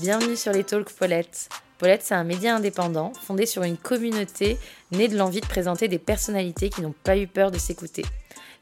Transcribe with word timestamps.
Bienvenue 0.00 0.36
sur 0.36 0.52
les 0.52 0.64
Talks 0.64 0.94
Paulette. 0.94 1.50
Paulette, 1.76 2.00
c'est 2.02 2.14
un 2.14 2.24
média 2.24 2.56
indépendant 2.56 3.12
fondé 3.20 3.44
sur 3.44 3.64
une 3.64 3.76
communauté 3.76 4.56
née 4.92 5.08
de 5.08 5.18
l'envie 5.18 5.42
de 5.42 5.46
présenter 5.46 5.88
des 5.88 5.98
personnalités 5.98 6.70
qui 6.70 6.80
n'ont 6.80 6.94
pas 7.04 7.18
eu 7.18 7.26
peur 7.26 7.50
de 7.50 7.58
s'écouter. 7.58 8.06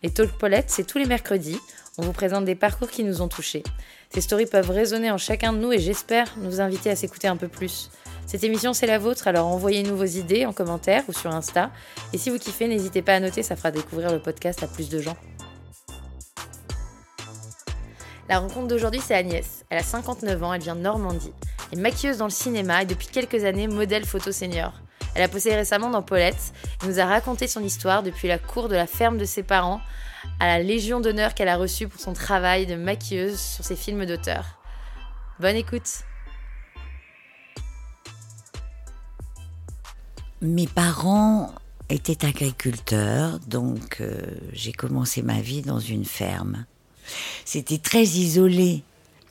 Les 0.03 0.11
Talks 0.11 0.37
Paulette, 0.37 0.69
c'est 0.69 0.83
tous 0.83 0.99
les 0.99 1.05
mercredis. 1.05 1.61
On 1.97 2.03
vous 2.03 2.13
présente 2.13 2.45
des 2.45 2.57
parcours 2.57 2.91
qui 2.91 3.05
nous 3.05 3.23
ont 3.23 3.29
touchés. 3.29 3.63
Ces 4.13 4.21
stories 4.21 4.47
peuvent 4.47 4.71
résonner 4.71 5.13
en 5.13 5.19
chacun 5.19 5.53
de 5.53 5.59
nous 5.59 5.73
et 5.73 5.79
j'espère 5.79 6.35
nous 6.39 6.61
inviter 6.61 6.91
à 6.91 6.97
s'écouter 6.97 7.29
un 7.29 7.37
peu 7.37 7.49
plus. 7.49 7.91
Cette 8.27 8.43
émission, 8.43 8.73
c'est 8.73 8.89
la 8.89 8.99
vôtre, 8.99 9.29
alors 9.29 9.47
envoyez-nous 9.47 9.97
vos 9.97 10.05
idées 10.05 10.45
en 10.45 10.53
commentaire 10.53 11.05
ou 11.07 11.13
sur 11.13 11.31
Insta. 11.31 11.71
Et 12.13 12.19
si 12.19 12.31
vous 12.31 12.39
kiffez, 12.39 12.67
n'hésitez 12.67 13.01
pas 13.01 13.15
à 13.15 13.21
noter, 13.21 13.45
ça 13.45 13.55
fera 13.55 13.71
découvrir 13.71 14.11
le 14.11 14.19
podcast 14.19 14.65
à 14.65 14.67
plus 14.67 14.89
de 14.89 14.99
gens. 14.99 15.17
La 18.29 18.41
rencontre 18.41 18.69
d'aujourd'hui, 18.69 19.01
c'est 19.01 19.15
Agnès. 19.15 19.65
Elle 19.71 19.79
a 19.79 19.83
59 19.83 20.43
ans, 20.43 20.53
elle 20.53 20.61
vient 20.61 20.77
de 20.77 20.83
Normandie. 20.83 21.33
Elle 21.73 21.79
est 21.79 21.83
maquilleuse 21.83 22.19
dans 22.19 22.27
le 22.27 22.31
cinéma 22.31 22.83
et 22.83 22.87
depuis 22.87 23.07
quelques 23.07 23.45
années 23.45 23.69
modèle 23.69 24.05
photo 24.05 24.33
senior. 24.33 24.75
Elle 25.15 25.23
a 25.23 25.29
posé 25.29 25.55
récemment 25.55 25.89
dans 25.89 26.03
Paulette 26.03 26.53
et 26.83 26.87
nous 26.87 27.01
a 27.01 27.07
raconté 27.07 27.47
son 27.47 27.63
histoire 27.63 28.03
depuis 28.03 28.29
la 28.29 28.39
cour 28.39 28.69
de 28.69 28.77
la 28.77 28.87
ferme 28.87 29.17
de 29.17 29.25
ses 29.25 29.43
parents 29.43 29.81
à 30.41 30.47
la 30.47 30.63
Légion 30.63 31.01
d'honneur 31.01 31.35
qu'elle 31.35 31.49
a 31.49 31.57
reçue 31.57 31.89
pour 31.89 32.01
son 32.01 32.13
travail 32.13 32.67
de 32.67 32.75
maquilleuse 32.75 33.41
sur 33.41 33.65
ses 33.65 33.77
films 33.77 34.05
d'auteur. 34.05 34.61
Bonne 35.41 35.57
écoute 35.57 36.05
Mes 40.43 40.67
parents 40.67 41.55
étaient 41.89 42.27
agriculteurs, 42.27 43.41
donc 43.41 44.03
euh, 44.03 44.21
j'ai 44.53 44.73
commencé 44.73 45.23
ma 45.23 45.41
vie 45.41 45.63
dans 45.63 45.81
une 45.81 46.05
ferme. 46.05 46.67
C'était 47.45 47.79
très 47.79 48.03
isolé, 48.03 48.83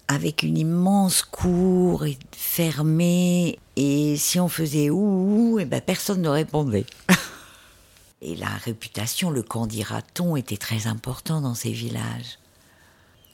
avec 0.08 0.44
une 0.44 0.58
immense 0.58 1.22
cour 1.22 2.06
fermée, 2.32 3.60
et 3.76 4.16
si 4.18 4.40
on 4.40 4.48
faisait 4.48 4.90
ouh, 4.90 5.60
et 5.60 5.64
eh 5.64 5.66
ben 5.66 5.82
personne 5.82 6.22
ne 6.22 6.30
répondait. 6.30 6.86
et 8.22 8.36
la 8.36 8.50
réputation, 8.50 9.30
le 9.30 9.44
candidaton 9.44 10.36
était 10.36 10.58
très 10.58 10.88
important 10.88 11.42
dans 11.42 11.56
ces 11.56 11.72
villages. 11.72 12.40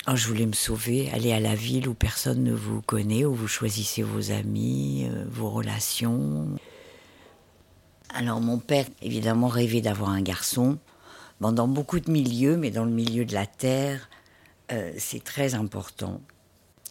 Oh, 0.06 0.18
je 0.18 0.28
voulais 0.28 0.46
me 0.46 0.54
sauver, 0.54 1.10
aller 1.14 1.32
à 1.32 1.40
la 1.40 1.56
ville 1.56 1.88
où 1.88 1.94
personne 1.94 2.44
ne 2.44 2.52
vous 2.52 2.82
connaît, 2.82 3.24
où 3.24 3.34
vous 3.34 3.48
choisissez 3.48 4.04
vos 4.04 4.32
amis, 4.32 5.08
euh, 5.10 5.24
vos 5.30 5.50
relations. 5.50 6.50
Alors 8.14 8.42
mon 8.42 8.60
père, 8.60 8.86
évidemment, 9.02 9.48
rêvait 9.48 9.80
d'avoir 9.80 10.10
un 10.10 10.22
garçon. 10.22 10.78
dans 11.40 11.68
beaucoup 11.70 12.02
de 12.02 12.12
milieux, 12.12 12.58
mais 12.58 12.70
dans 12.70 12.84
le 12.84 12.92
milieu 12.92 13.24
de 13.24 13.34
la 13.34 13.46
terre, 13.46 14.10
euh, 14.72 14.94
c'est 14.98 15.24
très 15.24 15.56
important. 15.56 16.22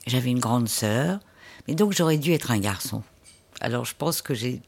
J'avais 0.06 0.30
une 0.30 0.40
grande 0.40 0.68
sœur, 0.68 1.20
mais 1.66 1.74
donc 1.74 1.92
j'aurais 1.92 2.18
dû 2.18 2.32
être 2.32 2.50
un 2.50 2.58
garçon. 2.58 3.02
Alors 3.60 3.84
je 3.84 3.94
pense 3.96 4.22
que 4.22 4.34
j'ai 4.34 4.60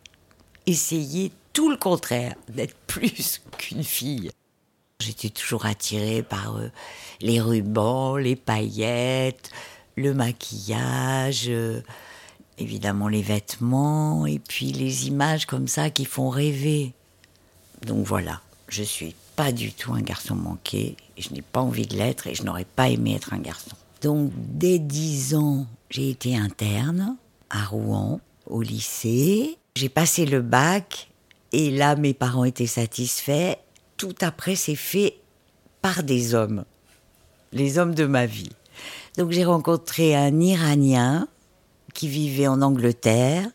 essayé 0.66 1.32
tout 1.52 1.70
le 1.70 1.76
contraire, 1.76 2.34
d'être 2.48 2.76
plus 2.86 3.42
qu'une 3.58 3.84
fille. 3.84 4.30
J'étais 5.00 5.28
toujours 5.28 5.66
attirée 5.66 6.22
par 6.22 6.56
euh, 6.56 6.70
les 7.20 7.40
rubans, 7.40 8.16
les 8.16 8.36
paillettes, 8.36 9.50
le 9.96 10.14
maquillage, 10.14 11.46
euh, 11.48 11.82
évidemment 12.58 13.08
les 13.08 13.22
vêtements, 13.22 14.26
et 14.26 14.38
puis 14.38 14.72
les 14.72 15.08
images 15.08 15.46
comme 15.46 15.68
ça 15.68 15.90
qui 15.90 16.04
font 16.04 16.30
rêver. 16.30 16.94
Donc 17.82 18.06
voilà, 18.06 18.40
je 18.74 18.82
suis 18.82 19.14
pas 19.36 19.52
du 19.52 19.72
tout 19.72 19.92
un 19.94 20.00
garçon 20.00 20.34
manqué, 20.34 20.96
je 21.16 21.30
n'ai 21.30 21.42
pas 21.42 21.60
envie 21.60 21.86
de 21.86 21.96
l'être 21.96 22.26
et 22.26 22.34
je 22.34 22.42
n'aurais 22.42 22.64
pas 22.64 22.88
aimé 22.88 23.14
être 23.14 23.32
un 23.32 23.38
garçon. 23.38 23.76
Donc 24.02 24.32
dès 24.34 24.80
10 24.80 25.36
ans, 25.36 25.66
j'ai 25.90 26.10
été 26.10 26.36
interne 26.36 27.16
à 27.50 27.64
Rouen, 27.64 28.20
au 28.46 28.62
lycée. 28.62 29.58
J'ai 29.76 29.88
passé 29.88 30.26
le 30.26 30.42
bac 30.42 31.08
et 31.52 31.70
là 31.70 31.94
mes 31.94 32.14
parents 32.14 32.42
étaient 32.42 32.66
satisfaits. 32.66 33.54
Tout 33.96 34.16
après 34.22 34.56
c'est 34.56 34.74
fait 34.74 35.18
par 35.80 36.02
des 36.02 36.34
hommes, 36.34 36.64
les 37.52 37.78
hommes 37.78 37.94
de 37.94 38.06
ma 38.06 38.26
vie. 38.26 38.50
Donc 39.16 39.30
j'ai 39.30 39.44
rencontré 39.44 40.16
un 40.16 40.40
Iranien 40.40 41.28
qui 41.94 42.08
vivait 42.08 42.48
en 42.48 42.60
Angleterre. 42.60 43.46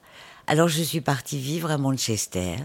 Alors 0.48 0.70
je 0.70 0.82
suis 0.82 1.02
partie 1.02 1.40
vivre 1.40 1.72
à 1.72 1.78
Manchester. 1.78 2.56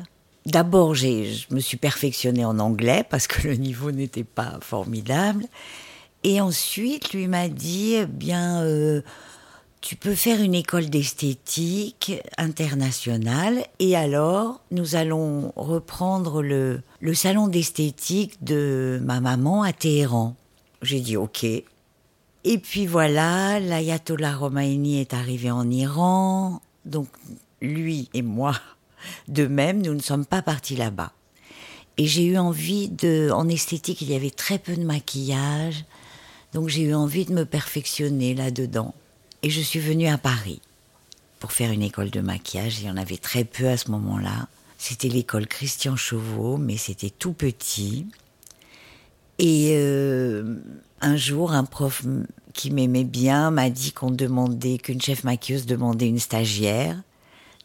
D'abord, 0.47 0.95
je 0.95 1.53
me 1.55 1.61
suis 1.61 1.79
perfectionnée 1.79 2.45
en 2.45 2.59
anglais 2.59 3.05
parce 3.09 3.27
que 3.27 3.43
le 3.49 3.55
niveau 3.55 3.91
n'était 3.91 4.25
pas 4.25 4.59
formidable. 4.61 5.47
Et 6.23 6.41
ensuite, 6.41 7.13
lui 7.13 7.29
m'a 7.29 7.49
dit, 7.49 7.95
eh 7.95 8.07
bien, 8.07 8.63
euh, 8.63 9.03
tu 9.81 9.97
peux 9.97 10.15
faire 10.15 10.41
une 10.41 10.55
école 10.55 10.89
d'esthétique 10.89 12.13
internationale. 12.39 13.65
Et 13.79 13.97
alors, 13.97 14.63
nous 14.71 14.97
allons 14.97 15.53
reprendre 15.57 16.43
le, 16.43 16.81
le 17.01 17.15
salon 17.15 17.49
d'esthétique 17.49 18.43
de 18.43 19.01
ma 19.05 19.21
maman 19.21 19.63
à 19.63 19.75
Téhéran. 19.75 20.35
J'ai 20.81 21.01
dit 21.01 21.19
OK. 21.19 21.45
Et 21.45 22.59
puis 22.59 22.87
voilà, 22.87 23.61
l'ayatollah 23.61 24.37
Khomeini 24.39 25.01
est 25.01 25.15
arrivé 25.15 25.51
en 25.51 25.71
Iran. 25.71 26.61
Donc, 26.85 27.09
lui 27.61 28.09
et 28.13 28.23
moi, 28.23 28.55
de 29.29 29.47
même, 29.47 29.83
nous 29.83 29.95
ne 29.95 30.01
sommes 30.01 30.27
pas 30.27 30.43
partis 30.43 30.77
là-bas. 30.77 31.13
Et 31.97 32.07
j'ai 32.07 32.25
eu 32.25 32.39
envie 32.39 32.89
de. 32.89 33.31
En 33.33 33.49
esthétique, 33.49 34.03
il 34.03 34.11
y 34.11 34.17
avait 34.17 34.31
très 34.31 34.59
peu 34.59 34.75
de 34.75 34.85
maquillage. 34.85 35.85
Donc 36.53 36.69
j'ai 36.69 36.83
eu 36.83 36.95
envie 36.95 37.25
de 37.25 37.33
me 37.33 37.45
perfectionner 37.45 38.35
là-dedans. 38.35 38.95
Et 39.43 39.51
je 39.51 39.61
suis 39.61 39.81
venue 39.81 40.09
à 40.09 40.19
Paris 40.19 40.61
pour 41.39 41.53
faire 41.53 41.71
une 41.71 41.83
école 41.83 42.11
de 42.11 42.21
maquillage. 42.21 42.81
Il 42.81 42.87
y 42.87 42.91
en 42.91 42.97
avait 42.97 43.17
très 43.17 43.45
peu 43.45 43.69
à 43.69 43.77
ce 43.77 43.91
moment-là. 43.91 44.49
C'était 44.79 45.09
l'école 45.09 45.47
Christian 45.47 45.97
Chauveau, 45.97 46.57
mais 46.57 46.77
c'était 46.77 47.11
tout 47.11 47.33
petit. 47.33 48.07
Et 49.39 49.71
euh, 49.73 50.57
un 51.01 51.17
jour, 51.17 51.53
un 51.53 51.65
prof 51.65 52.05
qui 52.53 52.71
m'aimait 52.71 53.05
bien 53.05 53.51
m'a 53.51 53.69
dit 53.69 53.93
qu'on 53.93 54.11
demandait, 54.11 54.79
qu'une 54.79 55.01
chef 55.01 55.25
maquilleuse 55.25 55.67
demandait 55.67 56.09
une 56.09 56.19
stagiaire. 56.19 56.97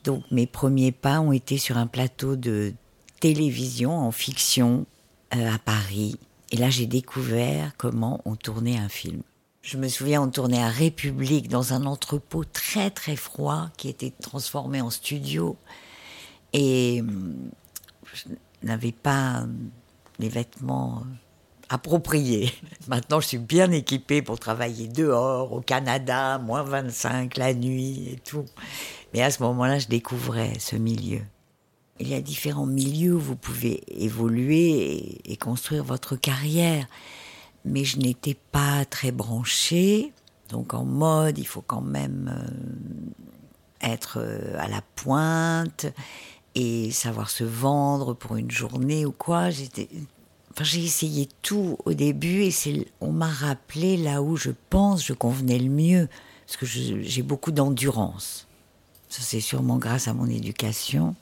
Donc 0.04 0.24
mes 0.32 0.48
premiers 0.48 0.92
pas 0.92 1.20
ont 1.20 1.32
été 1.32 1.58
sur 1.58 1.78
un 1.78 1.88
plateau 1.88 2.36
de 2.36 2.74
télévision 3.20 3.98
en 3.98 4.12
fiction 4.12 4.86
euh, 5.36 5.54
à 5.54 5.60
Paris. 5.60 6.18
Et 6.52 6.58
là, 6.58 6.70
j'ai 6.70 6.88
découvert 6.88 7.74
comment 7.78 8.22
on 8.26 8.36
tournait 8.36 8.78
un 8.78 8.90
film. 8.90 9.22
Je 9.62 9.78
me 9.78 9.88
souviens, 9.88 10.22
on 10.22 10.30
tournait 10.30 10.64
à 10.64 10.70
République 10.70 11.50
dans 11.50 11.74
un 11.74 11.86
entrepôt 11.86 12.44
très 12.44 12.90
très 12.90 13.16
froid 13.16 13.70
qui 13.78 13.90
était 13.90 14.14
transformé 14.22 14.82
en 14.82 14.90
studio. 14.90 15.58
Et 16.54 17.02
hum, 17.02 17.36
je 18.14 18.34
n'avais 18.64 18.94
pas 18.94 19.42
hum, 19.42 19.70
les 20.18 20.30
vêtements 20.30 21.04
euh, 21.06 21.14
appropriés. 21.70 22.52
Maintenant, 22.88 23.20
je 23.20 23.28
suis 23.28 23.38
bien 23.38 23.72
équipée 23.72 24.22
pour 24.22 24.40
travailler 24.40 24.88
dehors, 24.88 25.54
au 25.54 25.62
Canada, 25.62 26.40
moins 26.40 26.64
25 26.64 27.38
la 27.38 27.54
nuit 27.54 28.10
et 28.14 28.20
tout. 28.20 28.46
Mais 29.14 29.22
à 29.22 29.32
ce 29.32 29.42
moment-là, 29.44 29.80
je 29.80 29.88
découvrais 29.88 30.54
ce 30.60 30.76
milieu. 30.76 31.22
Il 32.00 32.08
y 32.08 32.14
a 32.14 32.22
différents 32.22 32.66
milieux 32.66 33.16
où 33.16 33.20
vous 33.20 33.36
pouvez 33.36 33.84
évoluer 33.88 35.20
et, 35.26 35.38
construire 35.38 35.84
votre 35.84 36.16
carrière. 36.16 36.88
Mais 37.66 37.84
je 37.84 38.00
n'étais 38.00 38.38
pas 38.52 38.86
très 38.86 39.12
branchée. 39.12 40.14
Donc 40.50 40.74
en 40.74 40.86
mode, 40.86 41.38
il 41.38 41.46
faut 41.46 41.62
quand 41.62 41.82
même 41.82 42.32
euh, 42.34 43.92
être 43.94 44.20
euh, 44.22 44.56
à 44.58 44.68
la 44.68 44.82
pointe 44.96 45.88
et 46.56 46.90
savoir 46.92 47.30
se 47.30 47.44
vendre 47.44 48.14
pour 48.14 48.38
une 48.38 48.50
journée 48.50 49.06
ou 49.06 49.12
quoi. 49.12 49.50
J'ai 49.50 50.84
essayé 50.84 51.30
tout 51.42 51.78
au 51.86 51.94
début 51.94 52.44
et 52.44 52.88
on 53.02 53.12
m'a 53.12 53.30
rappelé 53.30 53.98
là 53.98 54.22
où 54.22 54.36
je 54.36 54.52
pense 54.70 55.06
je 55.06 55.14
convenais 55.14 55.60
le 55.60 55.70
mieux 55.70 56.10
parce 56.46 56.58
que 56.58 56.66
j'ai 56.66 57.22
beaucoup 57.22 57.52
d'endurance. 57.52 58.49
Ça, 59.10 59.24
c'est 59.24 59.42
sûrement 59.42 59.78
grâce 59.78 60.08
à 60.08 60.14
mon 60.14 60.28
éducation. 60.28 61.16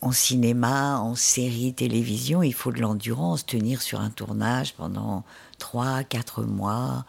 En 0.00 0.12
cinéma, 0.12 0.98
en 0.98 1.14
série, 1.14 1.74
télévision, 1.74 2.42
il 2.42 2.54
faut 2.54 2.72
de 2.72 2.80
l'endurance, 2.80 3.44
tenir 3.44 3.82
sur 3.82 4.00
un 4.00 4.10
tournage 4.10 4.74
pendant 4.74 5.22
trois, 5.58 6.02
quatre 6.02 6.42
mois, 6.42 7.04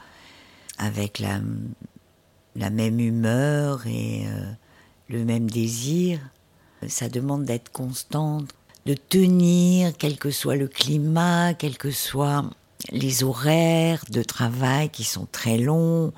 avec 0.78 1.20
la, 1.20 1.40
même 2.70 3.00
humeur 3.00 3.88
et 3.88 4.26
euh, 4.28 4.52
le 5.10 5.24
même 5.24 5.50
désir. 5.50 6.20
Ça 6.88 7.08
demande 7.08 7.46
d'être 7.46 7.72
constante, 7.72 8.54
de 8.86 8.94
tenir, 8.94 9.94
quel 9.98 10.18
que 10.18 10.32
soit 10.32 10.56
le 10.56 10.68
climat, 10.68 11.54
quels 11.54 11.78
que 11.78 11.92
soient 11.92 12.46
les 12.92 13.24
horaires 13.24 14.04
de 14.10 14.24
travail 14.24 14.90
qui 14.90 15.04
sont 15.04 15.28
très 15.32 15.58
longs, 15.58 16.14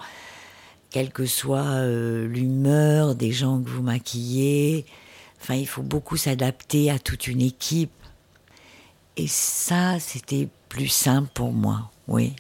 quelle 0.90 1.12
que 1.12 1.26
soit 1.26 1.66
euh, 1.66 2.28
l'humeur 2.28 3.16
des 3.16 3.32
gens 3.32 3.62
que 3.62 3.70
vous 3.70 3.84
maquillez. 3.84 4.86
Enfin, 5.42 5.56
il 5.56 5.68
faut 5.68 5.84
beaucoup 5.84 6.18
s'adapter 6.18 6.90
à 6.90 7.00
toute 7.00 7.28
une 7.28 7.42
équipe. 7.42 7.92
Et 9.18 9.28
ça, 9.28 10.00
c'était 10.00 10.48
plus 10.68 10.88
simple 10.88 11.30
pour 11.34 11.52
moi, 11.52 11.92
oui. 12.08 12.36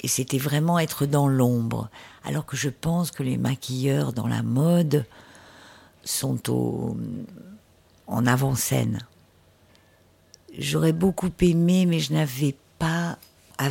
Et 0.00 0.08
c'était 0.08 0.38
vraiment 0.38 0.78
être 0.78 1.06
dans 1.06 1.28
l'ombre. 1.28 1.88
Alors 2.24 2.46
que 2.46 2.56
je 2.56 2.68
pense 2.68 3.10
que 3.10 3.22
les 3.22 3.36
maquilleurs 3.36 4.12
dans 4.12 4.26
la 4.26 4.42
mode 4.42 5.06
sont 6.04 6.50
au, 6.50 6.96
en 8.06 8.26
avant-scène. 8.26 8.98
J'aurais 10.58 10.92
beaucoup 10.92 11.30
aimé, 11.40 11.86
mais 11.86 12.00
je 12.00 12.12
n'avais 12.12 12.54
pas, 12.78 13.18
à 13.58 13.68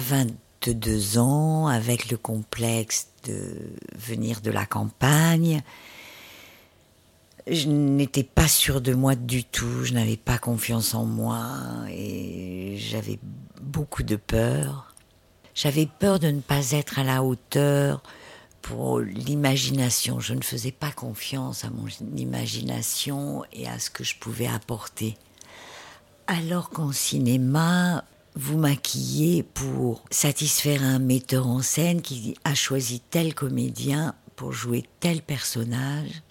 22 0.66 1.18
ans, 1.18 1.68
avec 1.68 2.10
le 2.12 2.18
complexe 2.18 3.08
de 3.25 3.74
venir 3.96 4.42
de 4.42 4.52
la 4.52 4.66
campagne, 4.66 5.62
je 7.48 7.68
n'étais 7.68 8.24
pas 8.24 8.48
sûre 8.48 8.81
de 8.81 8.94
moi 8.94 9.16
du 9.16 9.44
tout, 9.44 9.84
je 9.84 9.94
n'avais 9.94 10.18
pas 10.18 10.38
confiance 10.38 10.94
en 10.94 11.06
moi 11.06 11.48
et 11.90 12.75
j'avais 12.78 13.19
beaucoup 13.62 14.04
de 14.04 14.16
peur. 14.16 14.94
J'avais 15.56 15.88
peur 15.88 16.19
de 16.19 16.28
ne 16.28 16.40
pas 16.40 16.72
être 16.72 17.00
à 17.00 17.04
la 17.04 17.24
hauteur 17.24 18.04
pour 18.62 19.00
l'imagination. 19.00 20.19
Je 20.19 20.34
ne 20.34 20.44
faisais 20.44 20.72
pas 20.72 20.92
confiance 20.92 21.66
à 21.66 21.69
mon 21.72 21.88
imagination 22.16 23.44
et 23.52 23.68
à 23.68 23.80
ce 23.80 23.90
que 23.90 24.04
je 24.04 24.16
pouvais 24.16 24.48
apporter. 24.48 25.18
Alors 26.28 26.69
qu'en 26.69 26.92
cinéma, 26.92 28.06
vous 28.36 28.57
maquillez 28.57 29.44
pour 29.44 30.04
satisfaire 30.10 30.83
un 30.83 31.00
metteur 31.00 31.48
en 31.48 31.62
scène 31.62 32.01
qui 32.01 32.36
a 32.44 32.56
choisi 32.56 33.00
tel 33.00 33.33
comédien 33.33 34.16
pour 34.36 34.54
jouer 34.54 34.86
tel 35.00 35.22
personnage 35.22 36.22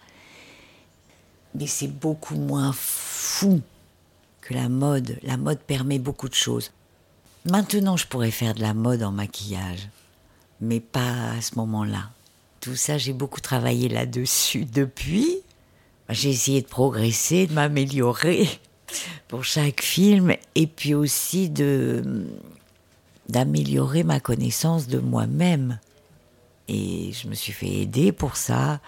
mais 1.55 1.67
c'est 1.67 1.89
beaucoup 1.89 2.37
moins 2.37 2.73
fou 2.73 3.61
que 4.41 4.55
la 4.55 4.69
mode. 4.69 5.19
La 5.23 5.37
mode 5.37 5.59
permet 5.59 5.99
beaucoup 5.99 6.29
de 6.29 6.35
choses. 6.35 6.73
Maintenant, 7.45 7.97
je 7.97 8.07
pourrais 8.07 8.31
faire 8.31 8.55
de 8.55 8.61
la 8.61 8.75
mode 8.75 9.03
en 9.03 9.13
maquillage, 9.13 9.89
mais 10.61 10.81
pas 10.81 11.33
à 11.33 11.41
ce 11.41 11.55
moment-là. 11.57 12.11
Tout 12.61 12.77
ça, 12.77 12.99
j'ai 12.99 13.15
beaucoup 13.15 13.41
travaillé 13.41 13.89
là-dessus 13.89 14.67
depuis. 14.67 15.39
J'ai 16.11 16.31
essayé 16.31 16.61
de 16.61 16.67
progresser, 16.67 17.47
de 17.47 17.55
m'améliorer 17.55 18.49
pour 19.29 19.45
chaque 19.45 19.83
film, 19.83 20.35
et 20.55 20.67
puis 20.67 20.95
aussi 20.95 21.51
d'améliorer 23.29 24.03
ma 24.03 24.21
connaissance 24.21 24.89
de 24.89 24.99
moi-même. 24.99 25.79
Et 26.69 27.13
je 27.13 27.29
me 27.29 27.35
suis 27.35 27.53
fait 27.53 27.69
aider 27.69 28.13
pour 28.13 28.37
ça. 28.37 28.81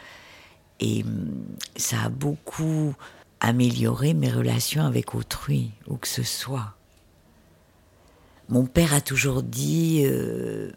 Et 0.81 1.03
hum, 1.03 1.45
ça 1.77 2.03
a 2.05 2.09
beaucoup 2.09 2.95
amélioré 3.41 4.15
mes 4.15 4.31
relations 4.31 4.85
avec 4.85 5.15
autrui, 5.15 5.71
où 5.89 5.97
que 5.97 6.09
ce 6.09 6.23
soit. 6.23 6.75
Mon 8.49 8.67
père 8.67 8.95
a 8.95 9.01
toujours 9.01 9.43
dit 9.43 10.03
euh, 10.05 10.71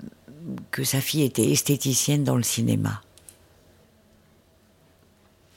que 0.71 0.83
sa 0.83 1.01
fille 1.01 1.23
était 1.23 1.51
esthéticienne 1.51 2.23
dans 2.23 2.37
le 2.37 2.43
cinéma. 2.43 3.01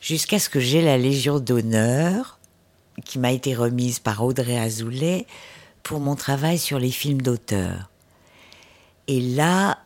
Jusqu'à 0.01 0.39
ce 0.39 0.49
que 0.49 0.61
j'ai 0.61 0.83
la 0.83 0.99
Légion 0.99 1.41
d'honneur, 1.41 2.38
qui 3.05 3.19
m'a 3.19 3.33
été 3.33 3.55
remise 3.55 3.99
par 3.99 4.25
Audrey 4.25 4.59
Azoulay 4.59 5.27
pour 5.83 6.01
mon 6.01 6.17
travail 6.17 6.59
sur 6.59 6.79
les 6.79 6.91
films 6.91 7.23
d'auteur. 7.23 7.91
Et 9.07 9.21
là, 9.21 9.79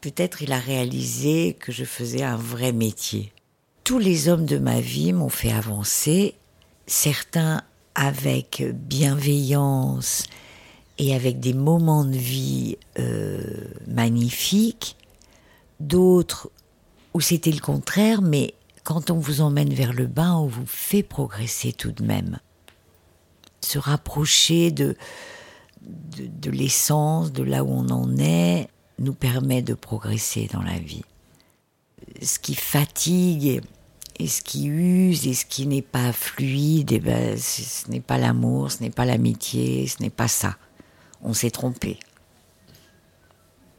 peut-être 0.00 0.42
il 0.42 0.52
a 0.52 0.58
réalisé 0.58 1.56
que 1.58 1.72
je 1.72 1.84
faisais 1.84 2.22
un 2.22 2.36
vrai 2.36 2.72
métier 2.72 3.32
tous 3.88 3.98
les 3.98 4.28
hommes 4.28 4.44
de 4.44 4.58
ma 4.58 4.82
vie 4.82 5.14
m'ont 5.14 5.30
fait 5.30 5.50
avancer, 5.50 6.34
certains 6.86 7.62
avec 7.94 8.62
bienveillance 8.74 10.24
et 10.98 11.14
avec 11.14 11.40
des 11.40 11.54
moments 11.54 12.04
de 12.04 12.14
vie 12.14 12.76
euh, 12.98 13.40
magnifiques, 13.86 14.94
d'autres 15.80 16.50
où 17.14 17.22
c'était 17.22 17.50
le 17.50 17.60
contraire, 17.60 18.20
mais 18.20 18.52
quand 18.88 19.10
on 19.10 19.18
vous 19.18 19.42
emmène 19.42 19.74
vers 19.74 19.92
le 19.92 20.06
bas, 20.06 20.34
on 20.36 20.46
vous 20.46 20.64
fait 20.64 21.02
progresser 21.02 21.74
tout 21.74 21.92
de 21.92 22.02
même. 22.02 22.38
Se 23.60 23.78
rapprocher 23.78 24.70
de, 24.70 24.96
de, 25.82 26.50
l'essence, 26.50 27.30
de 27.30 27.42
là 27.42 27.64
où 27.64 27.68
on 27.68 27.90
en 27.90 28.16
est, 28.16 28.68
nous 28.98 29.12
permet 29.12 29.60
de 29.60 29.74
progresser 29.74 30.48
dans 30.50 30.62
la 30.62 30.78
vie. 30.78 31.04
Ce 32.22 32.38
qui 32.38 32.54
fatigue 32.54 33.60
et 34.18 34.26
ce 34.26 34.40
qui 34.40 34.68
use 34.68 35.26
et 35.26 35.34
ce 35.34 35.44
qui 35.44 35.66
n'est 35.66 35.82
pas 35.82 36.14
fluide, 36.14 36.90
et 36.90 36.94
eh 36.94 37.00
ben, 37.00 37.36
ce 37.36 37.90
n'est 37.90 38.00
pas 38.00 38.16
l'amour, 38.16 38.72
ce 38.72 38.82
n'est 38.82 38.88
pas 38.88 39.04
l'amitié, 39.04 39.86
ce 39.86 40.02
n'est 40.02 40.08
pas 40.08 40.28
ça. 40.28 40.56
On 41.20 41.34
s'est 41.34 41.50
trompé. 41.50 41.98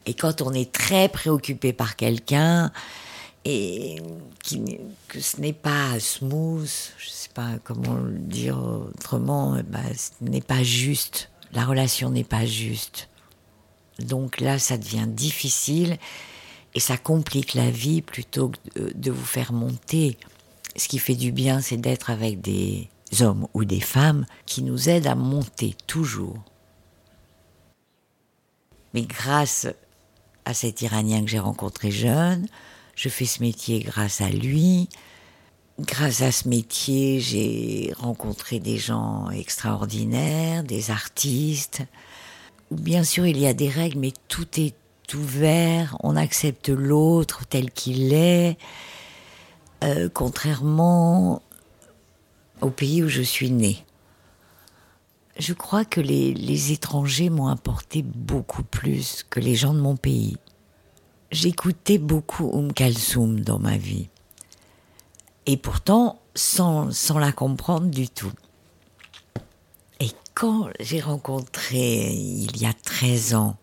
Et 0.06 0.14
quand 0.14 0.40
on 0.40 0.52
est 0.52 0.70
très 0.70 1.08
préoccupé 1.08 1.72
par 1.72 1.96
quelqu'un 1.96 2.70
et 3.44 4.02
que 5.08 5.20
ce 5.20 5.40
n'est 5.40 5.52
pas 5.54 5.98
smooth, 5.98 6.68
je 6.98 7.06
ne 7.06 7.10
sais 7.10 7.30
pas 7.32 7.58
comment 7.64 7.94
le 7.94 8.18
dire 8.18 8.58
autrement, 8.58 9.56
eh 9.56 9.62
ben, 9.62 9.84
ce 9.96 10.10
n'est 10.20 10.42
pas 10.42 10.62
juste. 10.62 11.30
La 11.52 11.64
relation 11.64 12.10
n'est 12.10 12.24
pas 12.24 12.44
juste. 12.44 13.08
Donc 13.98 14.40
là, 14.40 14.58
ça 14.58 14.78
devient 14.78 15.06
difficile 15.08 15.98
et 16.74 16.80
ça 16.80 16.96
complique 16.96 17.54
la 17.54 17.70
vie 17.70 18.02
plutôt 18.02 18.50
que 18.50 18.92
de 18.92 19.10
vous 19.10 19.24
faire 19.24 19.52
monter. 19.52 20.16
Ce 20.76 20.88
qui 20.88 20.98
fait 20.98 21.16
du 21.16 21.32
bien, 21.32 21.60
c'est 21.60 21.76
d'être 21.76 22.10
avec 22.10 22.40
des 22.40 22.88
hommes 23.20 23.48
ou 23.54 23.64
des 23.64 23.80
femmes 23.80 24.26
qui 24.46 24.62
nous 24.62 24.88
aident 24.88 25.08
à 25.08 25.14
monter 25.14 25.74
toujours. 25.86 26.38
Mais 28.94 29.02
grâce 29.02 29.66
à 30.44 30.54
cet 30.54 30.82
Iranien 30.82 31.22
que 31.22 31.30
j'ai 31.30 31.38
rencontré 31.38 31.90
jeune, 31.90 32.46
je 33.00 33.08
fais 33.08 33.24
ce 33.24 33.40
métier 33.40 33.80
grâce 33.80 34.20
à 34.20 34.28
lui. 34.28 34.90
Grâce 35.78 36.20
à 36.20 36.30
ce 36.30 36.46
métier, 36.48 37.18
j'ai 37.18 37.94
rencontré 37.96 38.60
des 38.60 38.76
gens 38.76 39.30
extraordinaires, 39.30 40.64
des 40.64 40.90
artistes. 40.90 41.80
Bien 42.70 43.02
sûr, 43.02 43.24
il 43.26 43.38
y 43.38 43.46
a 43.46 43.54
des 43.54 43.70
règles, 43.70 44.00
mais 44.00 44.12
tout 44.28 44.46
est 44.60 44.74
ouvert, 45.14 45.96
on 46.02 46.14
accepte 46.14 46.68
l'autre 46.68 47.46
tel 47.48 47.70
qu'il 47.70 48.12
est, 48.12 48.58
euh, 49.82 50.10
contrairement 50.12 51.40
au 52.60 52.68
pays 52.68 53.02
où 53.02 53.08
je 53.08 53.22
suis 53.22 53.50
née. 53.50 53.82
Je 55.38 55.54
crois 55.54 55.86
que 55.86 56.02
les, 56.02 56.34
les 56.34 56.72
étrangers 56.72 57.30
m'ont 57.30 57.48
apporté 57.48 58.02
beaucoup 58.02 58.62
plus 58.62 59.24
que 59.30 59.40
les 59.40 59.54
gens 59.54 59.72
de 59.72 59.80
mon 59.80 59.96
pays. 59.96 60.36
J'écoutais 61.30 61.98
beaucoup 61.98 62.50
Um 62.52 62.72
Kalsoum 62.72 63.40
dans 63.40 63.58
ma 63.58 63.76
vie. 63.76 64.08
Et 65.46 65.56
pourtant, 65.56 66.20
sans, 66.34 66.92
sans 66.92 67.18
la 67.18 67.30
comprendre 67.30 67.86
du 67.86 68.08
tout. 68.08 68.32
Et 70.00 70.10
quand 70.34 70.68
j'ai 70.80 71.00
rencontré, 71.00 72.12
il 72.12 72.56
y 72.60 72.66
a 72.66 72.72
13 72.72 73.34
ans, 73.34 73.56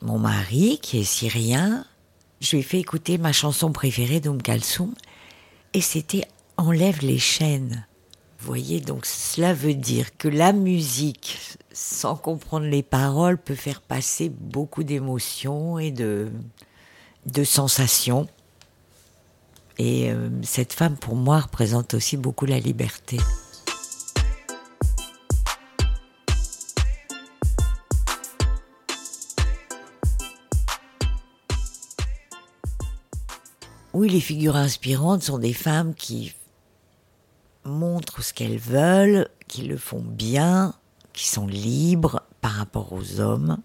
mon 0.00 0.18
mari, 0.18 0.78
qui 0.80 0.98
est 0.98 1.04
syrien, 1.04 1.84
je 2.40 2.52
lui 2.52 2.58
ai 2.60 2.62
fait 2.62 2.78
écouter 2.78 3.18
ma 3.18 3.32
chanson 3.32 3.72
préférée 3.72 4.20
d'Oum 4.20 4.40
Kalsoum, 4.40 4.94
et 5.74 5.80
c'était 5.80 6.26
Enlève 6.56 7.00
les 7.02 7.18
chaînes. 7.18 7.86
Vous 8.38 8.46
voyez, 8.46 8.80
donc 8.80 9.06
cela 9.06 9.52
veut 9.52 9.74
dire 9.74 10.16
que 10.16 10.28
la 10.28 10.52
musique, 10.52 11.58
sans 11.74 12.14
comprendre 12.14 12.66
les 12.66 12.84
paroles, 12.84 13.36
peut 13.36 13.56
faire 13.56 13.82
passer 13.82 14.28
beaucoup 14.28 14.84
d'émotions 14.84 15.78
et 15.78 15.90
de, 15.90 16.30
sensations. 17.44 18.28
Et 19.76 20.12
euh, 20.12 20.30
cette 20.42 20.72
femme, 20.72 20.96
pour 20.96 21.16
moi, 21.16 21.40
représente 21.40 21.94
aussi 21.94 22.16
beaucoup 22.16 22.46
la 22.46 22.60
liberté. 22.60 23.18
Oui, 33.92 34.08
les 34.08 34.20
figures 34.20 34.56
inspirantes 34.56 35.24
sont 35.24 35.38
des 35.38 35.52
femmes 35.52 35.94
qui 35.94 36.34
montrent 37.64 38.22
ce 38.22 38.32
qu'elles 38.32 38.58
veulent, 38.58 39.28
qui 39.48 39.62
le 39.62 39.76
font 39.76 40.02
bien, 40.02 40.74
qui 41.14 41.26
sont 41.26 41.46
libres 41.46 42.22
par 42.42 42.52
rapport 42.52 42.92
aux 42.92 43.20
hommes. 43.20 43.56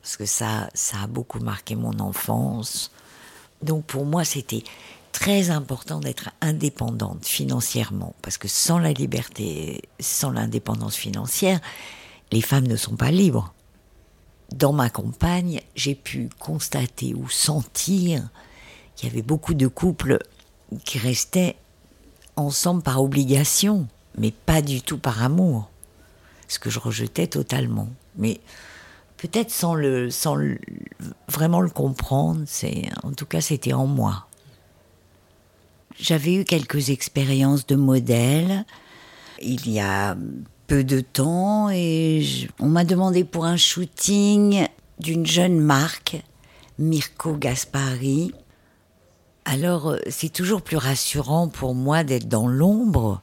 Parce 0.00 0.16
que 0.16 0.24
ça, 0.24 0.70
ça 0.72 1.02
a 1.02 1.06
beaucoup 1.06 1.40
marqué 1.40 1.76
mon 1.76 1.98
enfance. 2.00 2.90
Donc 3.62 3.84
pour 3.84 4.06
moi, 4.06 4.24
c'était 4.24 4.64
très 5.12 5.50
important 5.50 6.00
d'être 6.00 6.30
indépendante 6.40 7.26
financièrement. 7.26 8.14
Parce 8.22 8.38
que 8.38 8.48
sans 8.48 8.78
la 8.78 8.92
liberté, 8.94 9.82
sans 10.00 10.30
l'indépendance 10.30 10.96
financière, 10.96 11.60
les 12.32 12.40
femmes 12.40 12.66
ne 12.66 12.76
sont 12.76 12.96
pas 12.96 13.10
libres. 13.10 13.52
Dans 14.54 14.72
ma 14.72 14.88
campagne, 14.88 15.60
j'ai 15.76 15.94
pu 15.94 16.30
constater 16.38 17.14
ou 17.14 17.28
sentir 17.28 18.30
il 19.02 19.06
y 19.06 19.10
avait 19.10 19.22
beaucoup 19.22 19.54
de 19.54 19.66
couples 19.66 20.18
qui 20.84 20.98
restaient 20.98 21.56
ensemble 22.36 22.82
par 22.82 23.02
obligation, 23.02 23.88
mais 24.16 24.30
pas 24.30 24.62
du 24.62 24.80
tout 24.80 24.98
par 24.98 25.22
amour, 25.22 25.70
ce 26.52 26.58
que 26.58 26.70
je 26.70 26.78
rejetais 26.78 27.26
totalement. 27.26 27.88
Mais 28.16 28.40
peut-être 29.16 29.50
sans 29.50 29.74
le, 29.74 30.10
sans 30.10 30.36
vraiment 31.28 31.60
le 31.60 31.70
comprendre. 31.70 32.42
C'est, 32.46 32.88
en 33.02 33.12
tout 33.12 33.26
cas, 33.26 33.40
c'était 33.40 33.72
en 33.72 33.86
moi. 33.86 34.26
J'avais 35.98 36.34
eu 36.34 36.44
quelques 36.44 36.90
expériences 36.90 37.66
de 37.66 37.76
modèle 37.76 38.64
il 39.42 39.68
y 39.70 39.80
a 39.80 40.16
peu 40.66 40.84
de 40.84 41.00
temps 41.00 41.68
et 41.70 42.24
on 42.60 42.68
m'a 42.68 42.84
demandé 42.84 43.24
pour 43.24 43.44
un 43.44 43.56
shooting 43.56 44.66
d'une 44.98 45.26
jeune 45.26 45.58
marque, 45.58 46.22
Mirko 46.78 47.34
Gaspari. 47.34 48.32
Alors 49.44 49.90
euh, 49.90 49.98
c'est 50.08 50.32
toujours 50.32 50.62
plus 50.62 50.76
rassurant 50.76 51.48
pour 51.48 51.74
moi 51.74 52.04
d'être 52.04 52.28
dans 52.28 52.46
l'ombre 52.46 53.20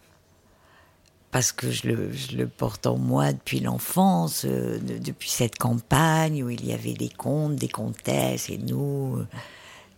parce 1.32 1.52
que 1.52 1.70
je 1.70 1.88
le, 1.88 2.48
porte 2.48 2.88
en 2.88 2.98
moi 2.98 3.34
depuis 3.34 3.60
l'enfance, 3.60 4.46
euh, 4.46 4.80
depuis 4.80 5.30
cette 5.30 5.58
campagne 5.58 6.44
où 6.44 6.50
il 6.50 6.66
y 6.66 6.74
avait 6.74 6.94
des 6.94 7.10
comtes, 7.10 7.56
des 7.56 7.68
comtesses 7.68 8.50
et 8.50 8.58
nous, 8.58 9.18
euh, 9.18 9.28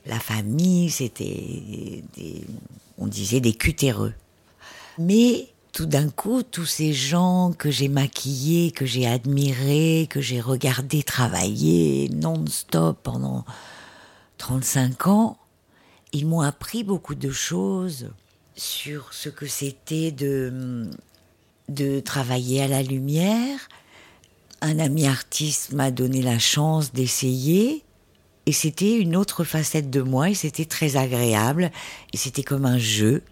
la 0.05 0.19
famille, 0.19 0.89
c'était, 0.89 2.03
on 2.97 3.07
disait 3.07 3.39
des 3.39 3.53
cutéreux. 3.53 4.13
Mais 4.97 5.47
tout 5.71 5.85
d'un 5.85 6.09
coup, 6.09 6.43
tous 6.43 6.65
ces 6.65 6.91
gens 6.91 7.53
que 7.57 7.71
j'ai 7.71 7.87
maquillés, 7.87 8.71
que 8.71 8.85
j'ai 8.85 9.07
admirés, 9.07 10.07
que 10.09 10.19
j'ai 10.19 10.41
regardés 10.41 11.03
travailler 11.03 12.09
non-stop 12.09 12.99
pendant 13.03 13.45
35 14.37 15.07
ans, 15.07 15.37
ils 16.11 16.25
m'ont 16.25 16.41
appris 16.41 16.83
beaucoup 16.83 17.15
de 17.15 17.31
choses 17.31 18.09
sur 18.55 19.13
ce 19.13 19.29
que 19.29 19.45
c'était 19.45 20.11
de, 20.11 20.89
de 21.73 21.99
travailler 21.99 22.61
à 22.61 22.67
la 22.67 22.83
lumière. 22.83 23.69
Un 24.61 24.79
ami 24.79 25.07
artiste 25.07 25.73
m'a 25.73 25.91
donné 25.91 26.21
la 26.21 26.39
chance 26.39 26.93
d'essayer 26.93 27.83
et 28.45 28.51
c'était 28.51 28.97
une 28.97 29.15
autre 29.15 29.43
facette 29.43 29.89
de 29.89 30.01
moi 30.01 30.29
et 30.29 30.35
c'était 30.35 30.65
très 30.65 30.97
agréable 30.97 31.71
et 32.13 32.17
c'était 32.17 32.43
comme 32.43 32.65
un 32.65 32.77
jeu 32.77 33.23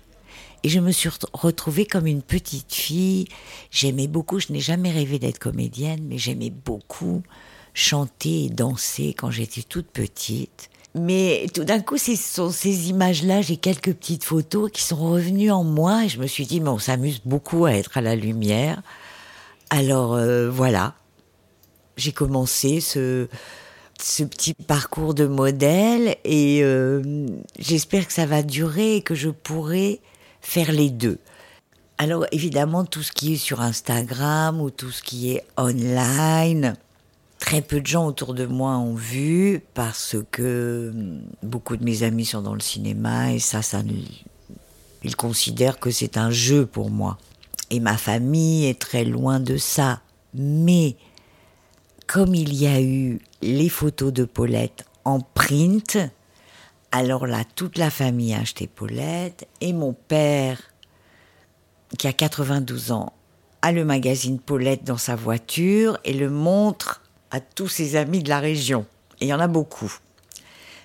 et 0.63 0.69
je 0.69 0.79
me 0.79 0.91
suis 0.91 1.09
retrouvée 1.33 1.85
comme 1.85 2.05
une 2.05 2.21
petite 2.21 2.73
fille. 2.73 3.27
J'aimais 3.71 4.07
beaucoup, 4.07 4.39
je 4.39 4.51
n'ai 4.51 4.59
jamais 4.59 4.91
rêvé 4.91 5.17
d'être 5.17 5.39
comédienne, 5.39 6.01
mais 6.03 6.17
j'aimais 6.17 6.49
beaucoup 6.49 7.23
chanter 7.73 8.45
et 8.45 8.49
danser 8.49 9.13
quand 9.17 9.31
j'étais 9.31 9.61
toute 9.61 9.87
petite. 9.87 10.69
Mais 10.95 11.45
tout 11.53 11.63
d'un 11.63 11.81
coup, 11.81 11.97
ce 11.97 12.15
sont 12.15 12.49
ces 12.49 12.89
images-là, 12.89 13.41
j'ai 13.41 13.57
quelques 13.57 13.93
petites 13.93 14.23
photos 14.23 14.71
qui 14.71 14.81
sont 14.81 14.97
revenues 14.97 15.51
en 15.51 15.63
moi 15.63 16.05
et 16.05 16.09
je 16.09 16.19
me 16.19 16.25
suis 16.25 16.47
dit, 16.47 16.61
mais 16.61 16.69
on 16.69 16.79
s'amuse 16.79 17.21
beaucoup 17.23 17.65
à 17.65 17.73
être 17.73 17.97
à 17.97 18.01
la 18.01 18.15
lumière. 18.15 18.81
Alors 19.69 20.15
euh, 20.15 20.49
voilà, 20.49 20.95
j'ai 21.95 22.11
commencé 22.11 22.81
ce, 22.81 23.27
ce 24.01 24.23
petit 24.23 24.55
parcours 24.55 25.13
de 25.13 25.27
modèle 25.27 26.15
et 26.23 26.61
euh, 26.63 27.27
j'espère 27.59 28.07
que 28.07 28.13
ça 28.13 28.25
va 28.25 28.41
durer 28.41 28.95
et 28.95 29.01
que 29.03 29.13
je 29.13 29.29
pourrai 29.29 30.01
faire 30.41 30.71
les 30.71 30.89
deux. 30.89 31.19
Alors 31.99 32.25
évidemment, 32.31 32.83
tout 32.83 33.03
ce 33.03 33.11
qui 33.11 33.33
est 33.33 33.37
sur 33.37 33.61
Instagram 33.61 34.59
ou 34.59 34.71
tout 34.71 34.89
ce 34.89 35.03
qui 35.03 35.31
est 35.33 35.43
online, 35.55 36.75
très 37.49 37.63
peu 37.63 37.81
de 37.81 37.87
gens 37.87 38.05
autour 38.05 38.35
de 38.35 38.45
moi 38.45 38.77
ont 38.77 38.93
vu 38.93 39.63
parce 39.73 40.15
que 40.29 40.91
hum, 40.93 41.23
beaucoup 41.41 41.77
de 41.77 41.83
mes 41.83 42.03
amis 42.03 42.25
sont 42.25 42.43
dans 42.43 42.53
le 42.53 42.59
cinéma 42.59 43.33
et 43.33 43.39
ça, 43.39 43.63
ça 43.63 43.81
ils 45.03 45.15
considèrent 45.15 45.79
que 45.79 45.89
c'est 45.89 46.17
un 46.17 46.29
jeu 46.29 46.67
pour 46.67 46.91
moi. 46.91 47.17
Et 47.71 47.79
ma 47.79 47.97
famille 47.97 48.67
est 48.67 48.79
très 48.79 49.03
loin 49.03 49.39
de 49.39 49.57
ça. 49.57 50.01
Mais 50.35 50.95
comme 52.05 52.35
il 52.35 52.53
y 52.53 52.67
a 52.67 52.79
eu 52.81 53.19
les 53.41 53.69
photos 53.69 54.13
de 54.13 54.25
Paulette 54.25 54.85
en 55.03 55.19
print, 55.19 55.97
alors 56.91 57.25
là, 57.25 57.41
toute 57.55 57.79
la 57.79 57.89
famille 57.89 58.35
a 58.35 58.41
acheté 58.41 58.67
Paulette 58.67 59.47
et 59.59 59.73
mon 59.73 59.93
père, 59.93 60.61
qui 61.97 62.07
a 62.07 62.13
92 62.13 62.91
ans, 62.91 63.11
a 63.63 63.71
le 63.71 63.85
magazine 63.85 64.39
Paulette 64.39 64.83
dans 64.83 64.97
sa 64.97 65.15
voiture 65.15 65.97
et 66.03 66.13
le 66.13 66.29
montre 66.29 66.98
à 67.31 67.39
tous 67.39 67.67
ses 67.67 67.95
amis 67.95 68.23
de 68.23 68.29
la 68.29 68.39
région. 68.39 68.85
Et 69.21 69.25
il 69.25 69.27
y 69.29 69.33
en 69.33 69.39
a 69.39 69.47
beaucoup. 69.47 69.93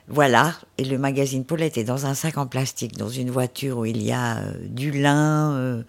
Voilà, 0.06 0.54
et 0.76 0.84
le 0.84 0.98
magazine 0.98 1.44
Paulette 1.44 1.78
est 1.78 1.84
dans 1.84 2.04
un 2.04 2.12
sac 2.12 2.36
en 2.36 2.46
plastique, 2.46 2.98
dans 2.98 3.08
une 3.08 3.30
voiture 3.30 3.78
où 3.78 3.84
il 3.86 4.02
y 4.02 4.12
a 4.12 4.36
euh, 4.36 4.52
du 4.68 4.90
lin, 4.90 5.52
euh, 5.54 5.82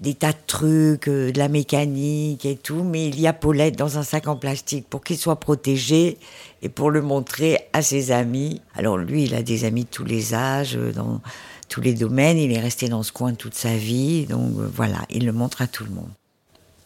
des 0.00 0.14
tas 0.14 0.32
de 0.32 0.38
trucs, 0.46 1.06
euh, 1.06 1.30
de 1.30 1.38
la 1.38 1.48
mécanique 1.48 2.46
et 2.46 2.56
tout, 2.56 2.82
mais 2.82 3.08
il 3.08 3.20
y 3.20 3.26
a 3.26 3.34
Paulette 3.34 3.76
dans 3.76 3.98
un 3.98 4.04
sac 4.04 4.26
en 4.26 4.36
plastique 4.36 4.88
pour 4.88 5.04
qu'il 5.04 5.18
soit 5.18 5.38
protégé 5.38 6.16
et 6.62 6.70
pour 6.70 6.90
le 6.90 7.02
montrer 7.02 7.58
à 7.74 7.82
ses 7.82 8.10
amis. 8.10 8.62
Alors 8.74 8.96
lui, 8.96 9.24
il 9.24 9.34
a 9.34 9.42
des 9.42 9.66
amis 9.66 9.84
de 9.84 9.90
tous 9.90 10.04
les 10.04 10.32
âges, 10.32 10.78
dans 10.94 11.20
tous 11.68 11.82
les 11.82 11.92
domaines, 11.92 12.38
il 12.38 12.52
est 12.52 12.60
resté 12.60 12.88
dans 12.88 13.02
ce 13.02 13.12
coin 13.12 13.34
toute 13.34 13.54
sa 13.54 13.76
vie, 13.76 14.24
donc 14.24 14.50
voilà, 14.74 15.00
il 15.10 15.26
le 15.26 15.32
montre 15.32 15.60
à 15.60 15.66
tout 15.66 15.84
le 15.84 15.90
monde. 15.90 16.10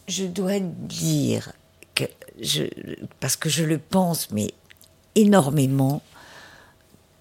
Je 0.09 0.25
dois 0.25 0.59
dire 0.59 1.53
parce 3.21 3.37
que 3.37 3.49
je 3.49 3.65
le 3.65 3.79
pense, 3.79 4.31
mais 4.31 4.53
énormément, 5.15 6.03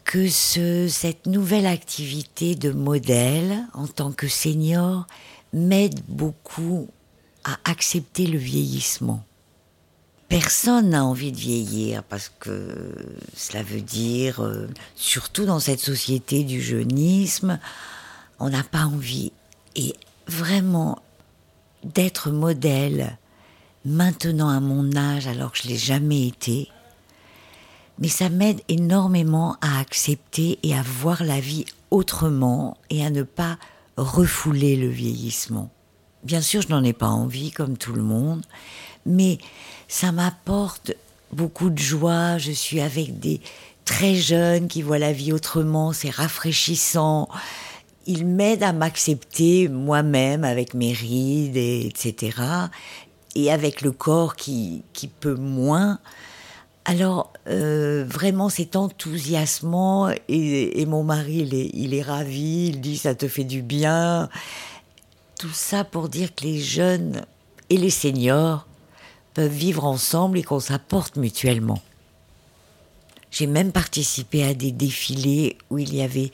que 0.03 0.29
ce, 0.29 0.88
cette 0.88 1.25
nouvelle 1.25 1.65
activité 1.65 2.55
de 2.55 2.72
modèle 2.72 3.65
en 3.74 3.88
tant 3.88 4.12
que 4.12 4.27
senior 4.27 5.08
m'aide 5.53 6.00
beaucoup 6.08 6.88
à 7.44 7.58
accepter 7.65 8.27
le 8.27 8.38
vieillissement. 8.38 9.24
Personne 10.27 10.89
n'a 10.89 11.05
envie 11.05 11.32
de 11.32 11.38
vieillir 11.38 12.03
parce 12.03 12.32
que 12.39 12.96
cela 13.36 13.63
veut 13.63 13.82
dire, 13.82 14.41
euh, 14.41 14.67
surtout 14.96 15.46
dans 15.46 15.60
cette 15.60 15.79
société 15.79 16.44
du 16.44 16.62
jeunisme, 16.62 17.60
on 18.39 18.50
n'a 18.50 18.63
pas 18.63 18.86
envie. 18.86 19.32
Et 19.75 19.94
vraiment, 20.27 21.00
d'être 21.84 22.32
modèle 22.32 23.17
maintenant 23.86 24.50
à 24.50 24.60
mon 24.60 24.96
âge 24.96 25.27
alors 25.27 25.51
que 25.51 25.60
je 25.63 25.68
l'ai 25.68 25.77
jamais 25.77 26.27
été, 26.27 26.70
mais 28.00 28.08
ça 28.08 28.30
m'aide 28.30 28.62
énormément 28.68 29.56
à 29.62 29.80
accepter 29.80 30.60
et 30.63 30.75
à 30.75 30.82
voir 30.82 31.24
la 31.24 31.39
vie 31.39 31.65
autrement 31.92 32.77
et 32.89 33.06
à 33.06 33.10
ne 33.10 33.24
pas 33.24 33.58
refouler 33.96 34.75
le 34.75 34.89
vieillissement. 34.89 35.70
Bien 36.24 36.42
sûr, 36.42 36.62
je 36.62 36.70
n'en 36.70 36.84
ai 36.84 36.94
pas 36.94 37.08
envie 37.08 37.51
comme 37.51 37.77
tout 37.77 37.94
le 37.94 38.01
monde, 38.01 38.44
mais 39.06 39.38
ça 39.88 40.12
m'apporte 40.12 40.92
beaucoup 41.32 41.70
de 41.70 41.77
joie. 41.77 42.38
Je 42.38 42.51
suis 42.51 42.82
avec 42.82 43.20
des 43.20 43.39
très 43.86 44.15
jeunes 44.15 44.68
qui 44.68 44.82
voient 44.82 45.00
la 45.00 45.13
vie 45.13 45.32
autrement, 45.32 45.94
c'est 45.94 46.10
rafraîchissant. 46.10 47.30
Ils 48.08 48.25
m'aident 48.25 48.63
à 48.63 48.74
m'accepter 48.74 49.68
moi-même 49.68 50.44
avec 50.44 50.74
mes 50.74 50.94
rides, 50.94 51.58
et 51.58 51.88
etc. 51.88 52.38
Et 53.36 53.51
avec 53.51 53.82
le 53.82 53.92
corps 53.92 54.36
qui, 54.36 54.84
qui 54.94 55.08
peut 55.08 55.36
moins. 55.36 56.00
Alors, 56.86 57.34
euh, 57.48 58.06
vraiment, 58.08 58.50
c'est 58.50 58.75
enthousiasmant 58.75 60.10
et, 60.30 60.86
mon 60.86 61.04
mari, 61.04 61.39
il 61.39 61.54
est, 61.54 61.70
il 61.74 61.94
est 61.94 62.01
ravi, 62.01 62.68
il 62.68 62.82
dit 62.82 62.98
ça 62.98 63.15
te 63.15 63.27
fait 63.27 63.44
du 63.44 63.62
bien. 63.62 64.30
Tout 65.39 65.51
ça 65.51 65.84
pour 65.84 66.10
dire 66.10 66.34
que 66.34 66.44
les 66.44 66.60
jeunes 66.60 67.25
et 67.70 67.77
les 67.77 67.89
seniors 67.89 68.68
peuvent 69.34 69.51
vivre 69.51 69.84
ensemble 69.84 70.38
et 70.38 70.44
qu'on 70.44 70.60
s'apporte 70.60 71.18
mutuellement. 71.18 71.82
J'ai 73.32 73.48
même 73.48 73.72
participé 73.74 74.44
à 74.44 74.54
des 74.54 74.72
défilés 74.72 75.58
où 75.70 75.77
il 75.77 75.94
y 75.94 76.01
avait 76.01 76.32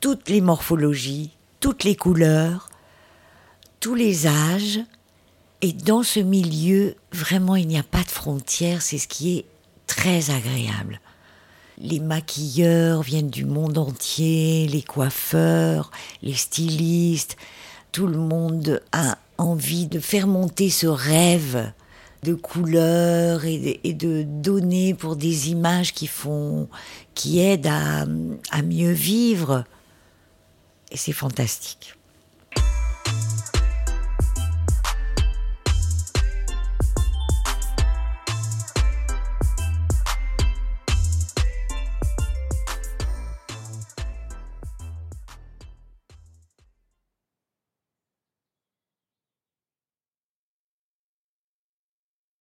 toutes 0.00 0.30
les 0.30 0.40
morphologies, 0.40 1.32
toutes 1.60 1.84
les 1.84 1.96
couleurs, 1.96 2.70
tous 3.80 3.94
les 3.94 4.26
âges, 4.26 4.80
et 5.60 5.72
dans 5.72 6.02
ce 6.02 6.20
milieu, 6.20 6.94
vraiment, 7.12 7.56
il 7.56 7.66
n'y 7.66 7.78
a 7.78 7.82
pas 7.82 8.02
de 8.02 8.10
frontières, 8.10 8.82
c'est 8.82 8.98
ce 8.98 9.08
qui 9.08 9.38
est 9.38 9.44
très 9.86 10.30
agréable. 10.30 11.00
Les 11.78 11.98
maquilleurs 11.98 13.02
viennent 13.02 13.30
du 13.30 13.44
monde 13.44 13.78
entier, 13.78 14.68
les 14.68 14.82
coiffeurs, 14.82 15.90
les 16.22 16.34
stylistes, 16.34 17.36
tout 17.90 18.06
le 18.06 18.18
monde 18.18 18.80
a 18.92 19.18
envie 19.36 19.86
de 19.86 19.98
faire 19.98 20.26
monter 20.26 20.70
ce 20.70 20.86
rêve 20.86 21.72
de 22.24 22.34
couleurs 22.34 23.44
et 23.44 23.94
de, 23.94 24.24
donner 24.24 24.94
pour 24.94 25.16
des 25.16 25.50
images 25.50 25.94
qui 25.94 26.08
font, 26.08 26.68
qui 27.14 27.40
aident 27.40 27.68
à 27.68 28.62
mieux 28.62 28.92
vivre. 28.92 29.64
Et 30.90 30.96
c'est 30.96 31.12
fantastique. 31.12 31.97